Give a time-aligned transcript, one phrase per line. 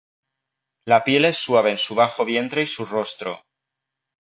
[0.93, 3.43] La piel es suave en su bajo vientre y su rostro.